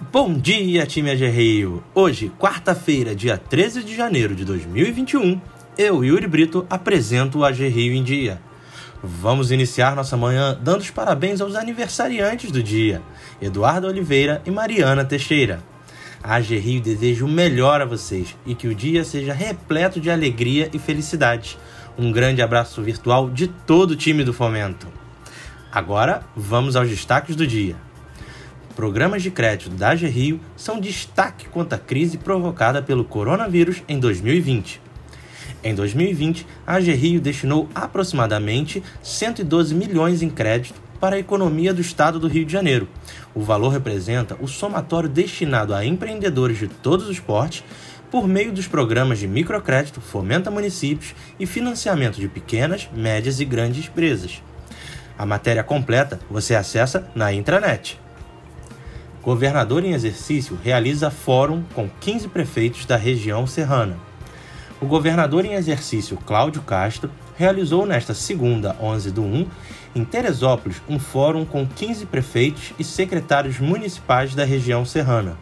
[0.00, 1.82] Bom dia, time Agerreio!
[1.92, 5.40] Hoje, quarta-feira, dia 13 de janeiro de 2021,
[5.76, 8.40] eu, Yuri Brito, apresento o Agerreio em Dia.
[9.02, 13.02] Vamos iniciar nossa manhã dando os parabéns aos aniversariantes do dia,
[13.42, 15.64] Eduardo Oliveira e Mariana Teixeira.
[16.22, 20.70] A Agerreio deseja o melhor a vocês e que o dia seja repleto de alegria
[20.72, 21.58] e felicidade.
[21.98, 24.86] Um grande abraço virtual de todo o time do Fomento.
[25.72, 27.87] Agora, vamos aos destaques do dia
[28.78, 33.98] programas de crédito da AG Rio são destaque quanto à crise provocada pelo coronavírus em
[33.98, 34.80] 2020.
[35.64, 41.80] Em 2020, a AG Rio destinou aproximadamente 112 milhões em crédito para a economia do
[41.80, 42.88] estado do Rio de Janeiro.
[43.34, 47.64] O valor representa o somatório destinado a empreendedores de todos os portes
[48.12, 53.88] por meio dos programas de microcrédito, fomenta municípios e financiamento de pequenas, médias e grandes
[53.88, 54.40] empresas.
[55.18, 57.98] A matéria completa você acessa na intranet.
[59.22, 63.96] Governador em exercício realiza fórum com 15 prefeitos da região serrana.
[64.80, 69.46] O governador em exercício Cláudio Castro realizou nesta segunda, 11 do 1,
[69.96, 75.36] em Teresópolis, um fórum com 15 prefeitos e secretários municipais da região serrana.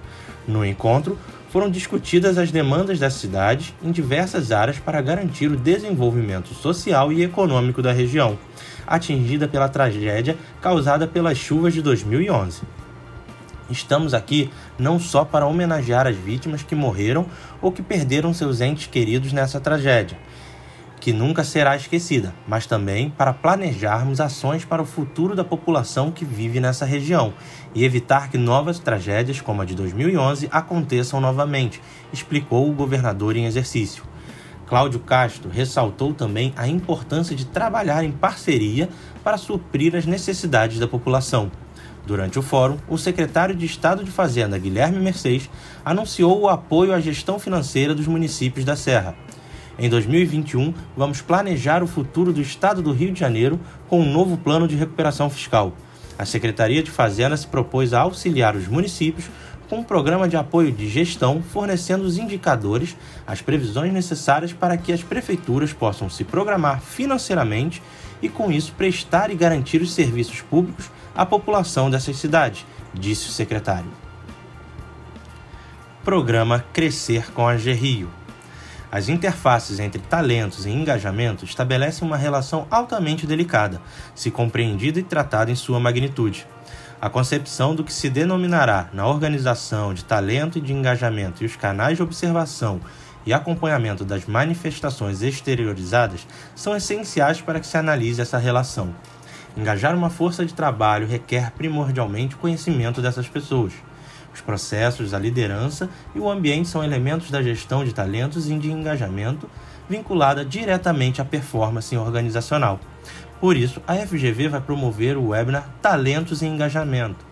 [0.48, 1.18] No encontro,
[1.50, 7.22] foram discutidas as demandas da cidade em diversas áreas para garantir o desenvolvimento social e
[7.22, 8.38] econômico da região,
[8.86, 12.62] atingida pela tragédia causada pelas chuvas de 2011.
[13.68, 17.26] Estamos aqui não só para homenagear as vítimas que morreram
[17.60, 20.16] ou que perderam seus entes queridos nessa tragédia,
[21.00, 26.24] que nunca será esquecida, mas também para planejarmos ações para o futuro da população que
[26.24, 27.34] vive nessa região
[27.74, 33.46] e evitar que novas tragédias como a de 2011 aconteçam novamente, explicou o governador em
[33.46, 34.04] exercício.
[34.66, 38.88] Cláudio Castro ressaltou também a importância de trabalhar em parceria
[39.22, 41.50] para suprir as necessidades da população.
[42.06, 45.50] Durante o fórum, o secretário de Estado de Fazenda, Guilherme Mercedes,
[45.84, 49.16] anunciou o apoio à gestão financeira dos municípios da Serra.
[49.76, 53.58] Em 2021, vamos planejar o futuro do Estado do Rio de Janeiro
[53.88, 55.74] com um novo plano de recuperação fiscal.
[56.16, 59.28] A Secretaria de Fazenda se propôs a auxiliar os municípios
[59.68, 62.96] com um programa de apoio de gestão fornecendo os indicadores,
[63.26, 67.82] as previsões necessárias para que as prefeituras possam se programar financeiramente
[68.22, 73.32] e, com isso, prestar e garantir os serviços públicos à população dessas cidades, disse o
[73.32, 73.90] secretário.
[76.04, 78.08] Programa Crescer com a Rio.
[78.90, 83.80] As interfaces entre talentos e engajamento estabelecem uma relação altamente delicada,
[84.14, 86.46] se compreendida e tratada em sua magnitude.
[86.98, 91.54] A concepção do que se denominará na organização de talento e de engajamento e os
[91.54, 92.80] canais de observação
[93.26, 98.94] e acompanhamento das manifestações exteriorizadas são essenciais para que se analise essa relação.
[99.54, 103.74] Engajar uma força de trabalho requer primordialmente conhecimento dessas pessoas.
[104.32, 108.70] Os processos, a liderança e o ambiente são elementos da gestão de talentos e de
[108.70, 109.48] engajamento
[109.88, 112.80] vinculada diretamente à performance organizacional.
[113.40, 117.24] Por isso, a FGV vai promover o webinar Talentos e Engajamento,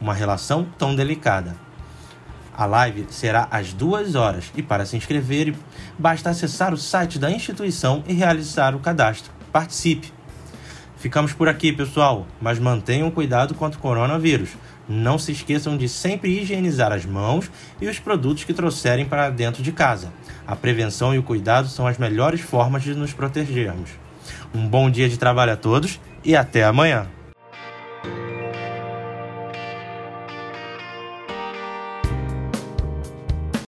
[0.00, 1.56] uma relação tão delicada.
[2.56, 5.54] A live será às duas horas e para se inscrever
[5.98, 9.32] basta acessar o site da instituição e realizar o cadastro.
[9.52, 10.12] Participe!
[10.96, 14.50] Ficamos por aqui, pessoal, mas mantenham cuidado contra o coronavírus.
[14.88, 17.48] Não se esqueçam de sempre higienizar as mãos
[17.80, 20.12] e os produtos que trouxerem para dentro de casa.
[20.44, 23.90] A prevenção e o cuidado são as melhores formas de nos protegermos.
[24.54, 27.06] Um bom dia de trabalho a todos e até amanhã!